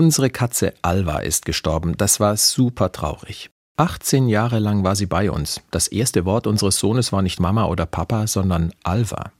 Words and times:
Unsere 0.00 0.30
Katze 0.30 0.74
Alva 0.82 1.18
ist 1.18 1.44
gestorben. 1.44 1.96
Das 1.96 2.20
war 2.20 2.36
super 2.36 2.92
traurig. 2.92 3.50
18 3.78 4.28
Jahre 4.28 4.60
lang 4.60 4.84
war 4.84 4.94
sie 4.94 5.06
bei 5.06 5.28
uns. 5.28 5.60
Das 5.72 5.88
erste 5.88 6.24
Wort 6.24 6.46
unseres 6.46 6.78
Sohnes 6.78 7.10
war 7.12 7.20
nicht 7.20 7.40
Mama 7.40 7.66
oder 7.66 7.84
Papa, 7.84 8.28
sondern 8.28 8.72
Alva. 8.84 9.32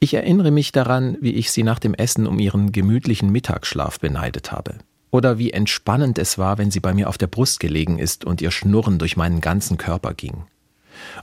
Ich 0.00 0.14
erinnere 0.14 0.50
mich 0.50 0.72
daran, 0.72 1.18
wie 1.20 1.32
ich 1.32 1.50
sie 1.52 1.62
nach 1.62 1.78
dem 1.78 1.92
Essen 1.92 2.26
um 2.26 2.38
ihren 2.38 2.72
gemütlichen 2.72 3.30
Mittagsschlaf 3.30 4.00
beneidet 4.00 4.50
habe. 4.50 4.76
Oder 5.10 5.36
wie 5.36 5.50
entspannend 5.50 6.16
es 6.16 6.38
war, 6.38 6.56
wenn 6.56 6.70
sie 6.70 6.80
bei 6.80 6.94
mir 6.94 7.10
auf 7.10 7.18
der 7.18 7.26
Brust 7.26 7.60
gelegen 7.60 7.98
ist 7.98 8.24
und 8.24 8.40
ihr 8.40 8.52
Schnurren 8.52 8.98
durch 8.98 9.18
meinen 9.18 9.42
ganzen 9.42 9.76
Körper 9.76 10.14
ging. 10.14 10.46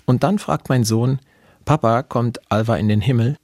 Und 0.05 0.21
dann 0.21 0.37
fragt 0.37 0.69
mein 0.69 0.83
Sohn, 0.83 1.17
Papa, 1.65 2.03
kommt 2.03 2.39
Alva 2.51 2.75
in 2.75 2.87
den 2.87 3.01
Himmel? 3.01 3.35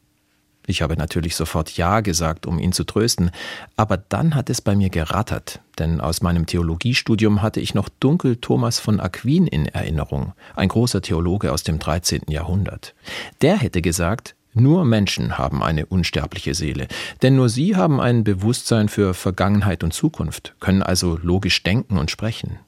Ich 0.69 0.83
habe 0.83 0.95
natürlich 0.95 1.35
sofort 1.35 1.75
Ja 1.77 2.01
gesagt, 2.01 2.45
um 2.45 2.59
ihn 2.59 2.73
zu 2.73 2.83
trösten, 2.83 3.31
aber 3.75 3.97
dann 3.97 4.35
hat 4.35 4.51
es 4.51 4.61
bei 4.61 4.75
mir 4.75 4.91
gerattert, 4.91 5.61
denn 5.79 5.99
aus 5.99 6.21
meinem 6.21 6.45
Theologiestudium 6.45 7.41
hatte 7.41 7.59
ich 7.59 7.73
noch 7.73 7.89
dunkel 7.99 8.35
Thomas 8.35 8.79
von 8.79 8.99
Aquin 8.99 9.47
in 9.47 9.65
Erinnerung, 9.65 10.33
ein 10.55 10.69
großer 10.69 11.01
Theologe 11.01 11.51
aus 11.51 11.63
dem 11.63 11.79
13. 11.79 12.21
Jahrhundert. 12.27 12.93
Der 13.41 13.57
hätte 13.57 13.81
gesagt, 13.81 14.35
nur 14.53 14.85
Menschen 14.85 15.39
haben 15.39 15.63
eine 15.63 15.87
unsterbliche 15.87 16.53
Seele, 16.53 16.87
denn 17.23 17.35
nur 17.35 17.49
sie 17.49 17.75
haben 17.75 17.99
ein 17.99 18.23
Bewusstsein 18.23 18.89
für 18.89 19.15
Vergangenheit 19.15 19.83
und 19.83 19.91
Zukunft, 19.91 20.53
können 20.59 20.83
also 20.83 21.17
logisch 21.23 21.63
denken 21.63 21.97
und 21.97 22.11
sprechen. 22.11 22.59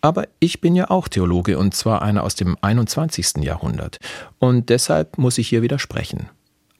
Aber 0.00 0.28
ich 0.38 0.60
bin 0.60 0.76
ja 0.76 0.90
auch 0.90 1.08
Theologe 1.08 1.58
und 1.58 1.74
zwar 1.74 2.02
einer 2.02 2.22
aus 2.22 2.36
dem 2.36 2.56
21. 2.60 3.38
Jahrhundert, 3.38 3.98
und 4.38 4.68
deshalb 4.68 5.18
muss 5.18 5.38
ich 5.38 5.48
hier 5.48 5.62
widersprechen. 5.62 6.28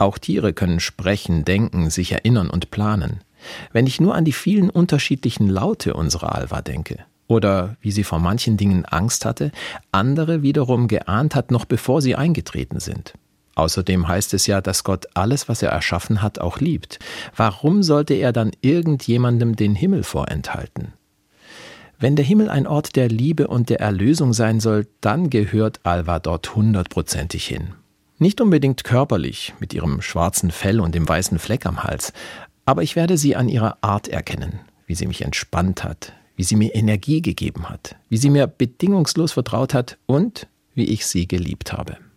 Auch 0.05 0.19
Tiere 0.19 0.53
können 0.53 0.81
sprechen, 0.81 1.47
denken, 1.47 1.89
sich 1.89 2.13
erinnern 2.13 2.51
und 2.51 2.71
planen. 2.71 3.21
Wenn 3.73 3.87
ich 3.87 4.03
nur 4.03 4.15
an 4.15 4.27
die 4.27 4.35
vielen 4.35 4.69
unterschiedlichen 4.69 5.49
Laute 5.49 5.95
unserer 5.95 6.35
Alva 6.35 6.61
denke, 6.61 6.99
oder 7.27 7.79
wie 7.81 7.91
sie 7.91 8.05
vor 8.05 8.19
manchen 8.19 8.59
Dingen 8.59 8.85
Angst 8.85 9.25
hatte, 9.25 9.51
andere 9.93 10.43
wiederum 10.43 10.89
geahnt 10.89 11.35
hat, 11.35 11.51
noch 11.51 11.65
bevor 11.65 12.03
sie 12.03 12.17
eingetreten 12.17 12.81
sind. 12.81 13.15
Außerdem 13.55 14.07
heißt 14.07 14.35
es 14.35 14.47
ja, 14.47 14.61
dass 14.61 14.85
Gott 14.85 15.07
alles, 15.15 15.49
was 15.49 15.63
er 15.63 15.71
erschaffen 15.71 16.21
hat, 16.21 16.39
auch 16.39 16.61
liebt. 16.61 16.99
Warum 17.35 17.83
sollte 17.83 18.13
er 18.13 18.35
dann 18.35 18.51
irgendjemandem 18.61 19.57
den 19.57 19.75
Himmel 19.75 20.03
vorenthalten? 20.03 20.93
Wenn 21.99 22.15
der 22.15 22.27
Himmel 22.27 22.51
ein 22.51 22.67
Ort 22.67 22.95
der 22.97 23.09
Liebe 23.09 23.49
und 23.49 23.71
der 23.71 23.81
Erlösung 23.81 24.35
sein 24.35 24.61
soll, 24.61 24.87
dann 25.01 25.31
gehört 25.31 25.81
Alva 25.85 26.19
dort 26.19 26.55
hundertprozentig 26.55 27.47
hin. 27.47 27.73
Nicht 28.19 28.41
unbedingt 28.41 28.85
körperlich, 28.85 29.55
mit 29.59 29.75
ihrem 29.75 30.01
schwarzen 30.01 30.51
Fell 30.53 30.81
und 30.81 30.95
dem 30.95 31.09
weißen 31.09 31.39
Fleck 31.39 31.67
am 31.67 31.83
Hals, 31.83 32.13
aber 32.65 32.83
ich 32.83 32.95
werde 32.95 33.19
sie 33.19 33.35
an 33.35 33.49
ihrer 33.49 33.79
Art 33.81 34.09
erkennen, 34.09 34.61
wie 34.87 34.95
sie 34.95 35.07
mich 35.07 35.23
entspannt 35.23 35.83
hat, 35.83 36.13
wie 36.37 36.45
sie 36.45 36.57
mir 36.57 36.75
Energie 36.75 37.23
gegeben 37.23 37.69
hat, 37.69 37.97
wie 38.09 38.17
sie 38.17 38.31
mir 38.31 38.47
bedingungslos 38.47 39.33
vertraut 39.33 39.75
hat 39.75 39.99
und 40.07 40.47
wie 40.75 40.85
ich 40.85 41.07
sie 41.07 41.27
geliebt 41.27 41.73
habe. 41.73 41.99